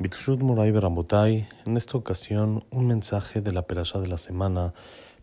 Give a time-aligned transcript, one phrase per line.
[0.00, 4.72] Bitshut Moray Beramotay, en esta ocasión un mensaje de la Perashá de la semana,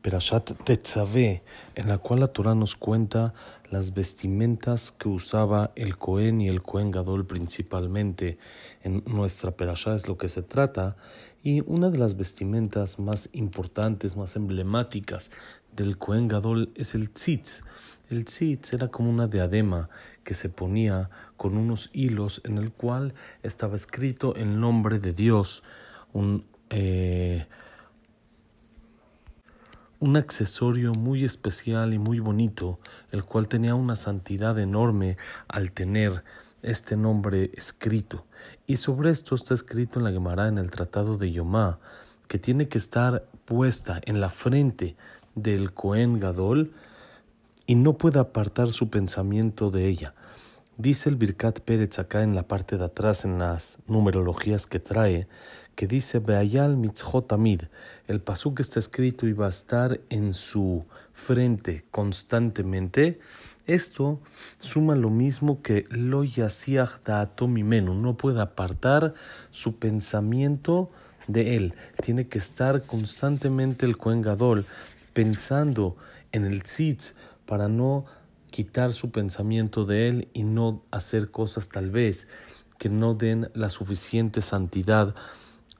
[0.00, 1.42] Perashat Tetzaveh,
[1.74, 3.34] en la cual la Torah nos cuenta
[3.70, 8.38] las vestimentas que usaba el Cohen y el Cohen Gadol principalmente.
[8.82, 10.96] En nuestra Perashá es lo que se trata,
[11.42, 15.32] y una de las vestimentas más importantes, más emblemáticas
[15.74, 17.62] del Cohen Gadol es el tzitz.
[18.08, 19.88] El tzitz era como una diadema
[20.22, 25.62] que se ponía con unos hilos en el cual estaba escrito el nombre de Dios,
[26.12, 27.46] un, eh,
[29.98, 32.78] un accesorio muy especial y muy bonito,
[33.10, 35.16] el cual tenía una santidad enorme
[35.48, 36.22] al tener
[36.62, 38.26] este nombre escrito.
[38.66, 41.78] Y sobre esto está escrito en la Gemara en el Tratado de Yomá,
[42.28, 44.96] que tiene que estar puesta en la frente
[45.34, 46.72] del Cohen Gadol
[47.66, 50.14] y no puede apartar su pensamiento de ella.
[50.78, 55.28] Dice el Birkat Pérez acá en la parte de atrás, en las numerologías que trae,
[55.74, 57.62] que dice Beayal Mitzhotamid.
[58.08, 63.20] El pasú que está escrito y va a estar en su frente constantemente.
[63.66, 64.20] Esto
[64.58, 66.98] suma lo mismo que lo yasiach
[67.46, 67.94] mimenu.
[67.94, 69.14] No puede apartar
[69.50, 70.90] su pensamiento
[71.28, 71.74] de él.
[72.02, 74.66] Tiene que estar constantemente el Kohen Gadol
[75.12, 75.96] pensando
[76.32, 77.14] en el tzitz
[77.46, 78.04] para no
[78.50, 82.28] quitar su pensamiento de él y no hacer cosas tal vez
[82.78, 85.14] que no den la suficiente santidad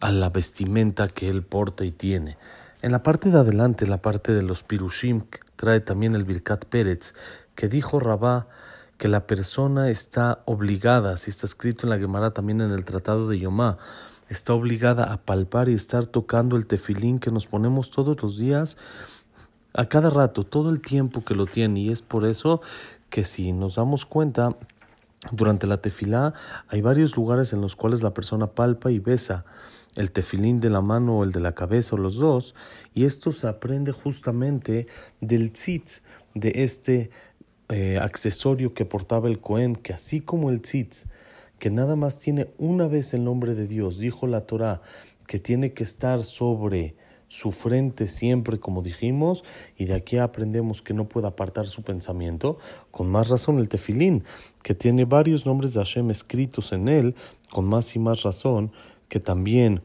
[0.00, 2.38] a la vestimenta que él porta y tiene.
[2.80, 5.22] En la parte de adelante, la parte de los pirushim,
[5.56, 7.14] trae también el Birkat Pérez,
[7.54, 8.48] que dijo Rabá
[8.98, 13.28] que la persona está obligada, si está escrito en la Gemara también en el Tratado
[13.28, 13.78] de Yomá,
[14.28, 18.76] está obligada a palpar y estar tocando el tefilín que nos ponemos todos los días
[19.74, 21.80] a cada rato, todo el tiempo que lo tiene.
[21.80, 22.60] Y es por eso
[23.10, 24.56] que si nos damos cuenta,
[25.30, 26.34] durante la tefilá
[26.68, 29.44] hay varios lugares en los cuales la persona palpa y besa
[29.94, 32.54] el tefilín de la mano o el de la cabeza o los dos,
[32.94, 34.86] y esto se aprende justamente
[35.20, 36.02] del tzitz,
[36.34, 37.10] de este
[37.68, 41.06] eh, accesorio que portaba el Cohen, que así como el tzitz,
[41.58, 44.80] que nada más tiene una vez el nombre de Dios, dijo la Torah,
[45.26, 46.96] que tiene que estar sobre
[47.32, 49.42] su frente siempre, como dijimos,
[49.78, 52.58] y de aquí aprendemos que no puede apartar su pensamiento.
[52.90, 54.24] Con más razón el tefilín,
[54.62, 57.14] que tiene varios nombres de Hashem escritos en él,
[57.50, 58.70] con más y más razón
[59.08, 59.80] que también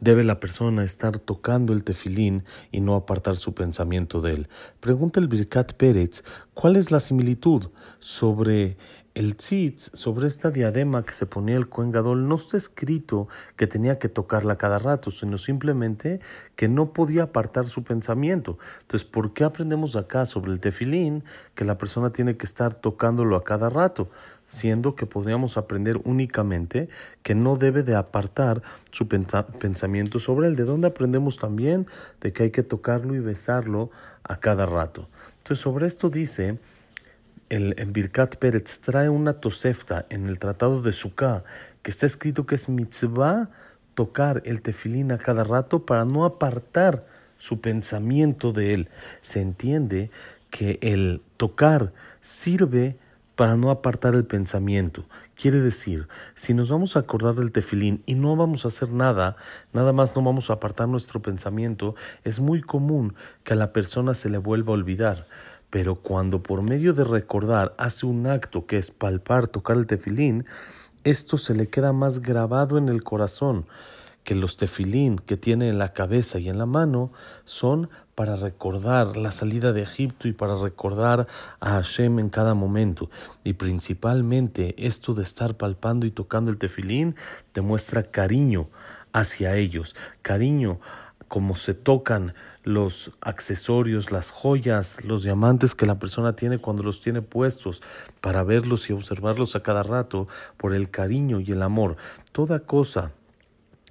[0.00, 4.48] debe la persona estar tocando el tefilín y no apartar su pensamiento de él.
[4.80, 8.76] Pregunta el Birkat Pérez, ¿cuál es la similitud sobre
[9.14, 13.66] el tzitz, sobre esta diadema que se ponía el Kohen Gadol, no está escrito que
[13.66, 16.20] tenía que tocarla cada rato, sino simplemente
[16.56, 18.58] que no podía apartar su pensamiento.
[18.80, 21.24] Entonces, ¿por qué aprendemos acá sobre el tefilín
[21.54, 24.08] que la persona tiene que estar tocándolo a cada rato?
[24.48, 26.90] siendo que podríamos aprender únicamente
[27.22, 30.56] que no debe de apartar su pensamiento sobre él.
[30.56, 31.86] ¿De dónde aprendemos también?
[32.20, 33.90] De que hay que tocarlo y besarlo
[34.22, 35.08] a cada rato.
[35.38, 36.58] Entonces, sobre esto dice
[37.52, 41.44] el, en Birkat Pérez trae una tosefta en el Tratado de Sukkah
[41.82, 43.50] que está escrito que es mitzvah
[43.94, 47.04] tocar el tefilín a cada rato para no apartar
[47.36, 48.88] su pensamiento de él.
[49.20, 50.10] Se entiende
[50.48, 51.92] que el tocar
[52.22, 52.96] sirve
[53.36, 55.04] para no apartar el pensamiento.
[55.34, 59.36] Quiere decir, si nos vamos a acordar del tefilín y no vamos a hacer nada,
[59.74, 63.14] nada más no vamos a apartar nuestro pensamiento, es muy común
[63.44, 65.26] que a la persona se le vuelva a olvidar.
[65.72, 70.44] Pero cuando por medio de recordar hace un acto que es palpar, tocar el tefilín,
[71.02, 73.64] esto se le queda más grabado en el corazón
[74.22, 77.10] que los tefilín que tiene en la cabeza y en la mano
[77.44, 81.26] son para recordar la salida de Egipto y para recordar
[81.60, 83.08] a Hashem en cada momento.
[83.42, 87.16] Y principalmente esto de estar palpando y tocando el tefilín
[87.54, 88.68] demuestra cariño
[89.14, 90.80] hacia ellos, cariño
[91.28, 97.00] como se tocan los accesorios, las joyas, los diamantes que la persona tiene cuando los
[97.00, 97.82] tiene puestos
[98.20, 101.96] para verlos y observarlos a cada rato por el cariño y el amor.
[102.30, 103.12] Toda cosa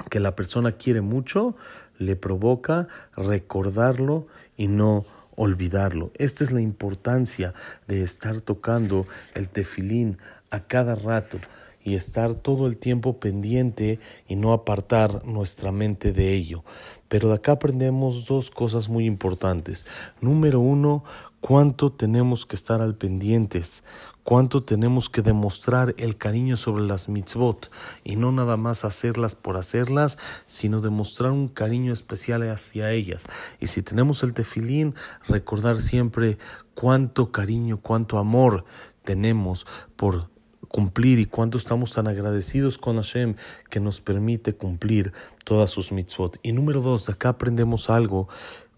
[0.09, 1.56] que la persona quiere mucho
[1.97, 4.27] le provoca recordarlo
[4.57, 6.12] y no olvidarlo.
[6.15, 7.53] Esta es la importancia
[7.88, 10.17] de estar tocando el tefilín
[10.50, 11.39] a cada rato
[11.83, 16.63] y estar todo el tiempo pendiente y no apartar nuestra mente de ello.
[17.07, 19.86] Pero de acá aprendemos dos cosas muy importantes.
[20.22, 21.04] Número uno,
[21.42, 23.83] cuánto tenemos que estar al pendientes,
[24.24, 27.72] cuánto tenemos que demostrar el cariño sobre las mitzvot
[28.04, 33.25] y no nada más hacerlas por hacerlas, sino demostrar un cariño especial hacia ellas.
[33.60, 34.95] Y si tenemos el tefilín,
[35.27, 36.38] recordar siempre
[36.75, 38.63] cuánto cariño, cuánto amor
[39.04, 40.31] tenemos por
[40.68, 43.36] cumplir y cuánto estamos tan agradecidos con Hashem
[43.69, 45.13] que nos permite cumplir
[45.44, 46.38] todas sus mitzvot.
[46.44, 48.30] Y número dos, acá aprendemos algo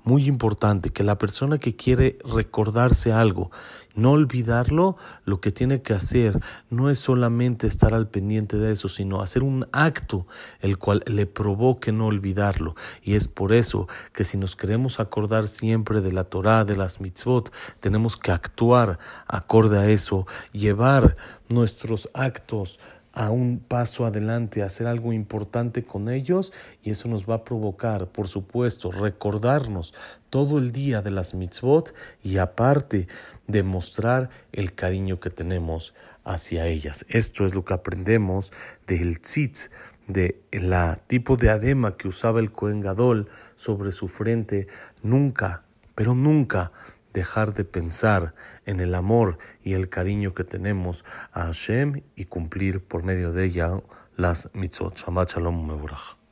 [0.03, 3.51] muy importante, que la persona que quiere recordarse algo,
[3.95, 6.39] no olvidarlo, lo que tiene que hacer
[6.69, 10.27] no es solamente estar al pendiente de eso, sino hacer un acto
[10.59, 12.75] el cual le provoque no olvidarlo.
[13.01, 16.99] Y es por eso que si nos queremos acordar siempre de la Torah, de las
[17.01, 21.15] mitzvot, tenemos que actuar acorde a eso, llevar
[21.49, 22.79] nuestros actos
[23.13, 26.51] a un paso adelante, a hacer algo importante con ellos
[26.81, 29.93] y eso nos va a provocar, por supuesto, recordarnos
[30.31, 31.93] todo el día de las mitzvot
[32.23, 33.07] y aparte
[33.47, 35.93] demostrar el cariño que tenemos
[36.23, 37.05] hacia ellas.
[37.07, 38.51] Esto es lo que aprendemos
[38.87, 39.69] del tzitz,
[40.07, 44.67] de la tipo de adema que usaba el Kohen Gadol sobre su frente,
[45.03, 45.63] nunca,
[45.93, 46.71] pero nunca
[47.13, 48.33] dejar de pensar
[48.65, 53.45] en el amor y el cariño que tenemos a Hashem y cumplir por medio de
[53.45, 53.81] ella
[54.15, 54.97] las mitzvot.
[54.97, 56.22] Shalom.